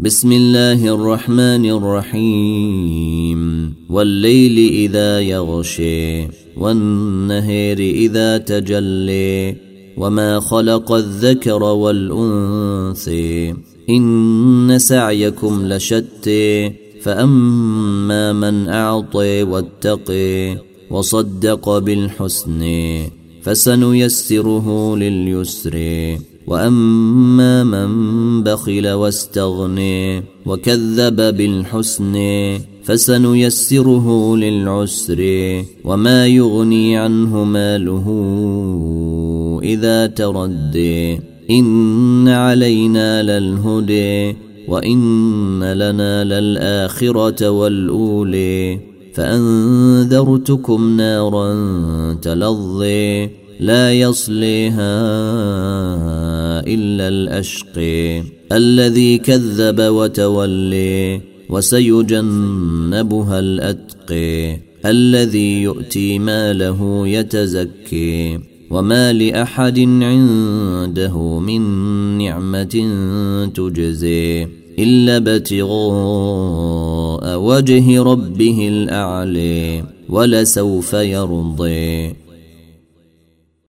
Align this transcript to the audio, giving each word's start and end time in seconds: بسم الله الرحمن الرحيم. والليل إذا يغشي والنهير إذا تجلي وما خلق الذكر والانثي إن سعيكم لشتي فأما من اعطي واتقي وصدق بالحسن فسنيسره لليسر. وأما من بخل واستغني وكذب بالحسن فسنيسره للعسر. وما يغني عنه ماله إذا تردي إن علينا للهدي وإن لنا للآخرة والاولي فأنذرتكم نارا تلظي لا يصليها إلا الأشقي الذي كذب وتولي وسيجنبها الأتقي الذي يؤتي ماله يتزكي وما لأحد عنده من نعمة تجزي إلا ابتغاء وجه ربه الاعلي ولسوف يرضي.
بسم 0.00 0.32
الله 0.32 0.94
الرحمن 0.94 1.70
الرحيم. 1.70 3.74
والليل 3.90 4.72
إذا 4.72 5.20
يغشي 5.20 6.28
والنهير 6.56 7.78
إذا 7.78 8.38
تجلي 8.38 9.56
وما 9.96 10.40
خلق 10.40 10.92
الذكر 10.92 11.62
والانثي 11.62 13.54
إن 13.90 14.78
سعيكم 14.78 15.66
لشتي 15.66 16.72
فأما 17.02 18.32
من 18.32 18.68
اعطي 18.68 19.42
واتقي 19.42 20.56
وصدق 20.90 21.78
بالحسن 21.78 22.62
فسنيسره 23.44 24.96
لليسر. 24.96 25.76
وأما 26.46 27.64
من 27.64 28.42
بخل 28.42 28.88
واستغني 28.88 30.22
وكذب 30.46 31.16
بالحسن 31.16 32.14
فسنيسره 32.84 34.36
للعسر. 34.36 35.20
وما 35.84 36.26
يغني 36.26 36.96
عنه 36.96 37.44
ماله 37.44 38.06
إذا 39.62 40.06
تردي 40.06 41.20
إن 41.50 42.28
علينا 42.28 43.22
للهدي 43.22 44.36
وإن 44.68 45.72
لنا 45.72 46.24
للآخرة 46.24 47.50
والاولي 47.50 48.93
فأنذرتكم 49.14 50.96
نارا 50.96 51.54
تلظي 52.22 53.30
لا 53.60 53.92
يصليها 53.92 54.94
إلا 56.66 57.08
الأشقي 57.08 58.22
الذي 58.52 59.18
كذب 59.18 59.80
وتولي 59.80 61.20
وسيجنبها 61.50 63.38
الأتقي 63.38 64.58
الذي 64.86 65.62
يؤتي 65.62 66.18
ماله 66.18 67.08
يتزكي 67.08 68.38
وما 68.70 69.12
لأحد 69.12 69.78
عنده 69.78 71.38
من 71.38 71.62
نعمة 72.18 72.90
تجزي 73.54 74.48
إلا 74.78 75.16
ابتغاء 75.16 77.03
وجه 77.22 78.02
ربه 78.02 78.68
الاعلي 78.68 79.84
ولسوف 80.08 80.92
يرضي. 80.92 82.23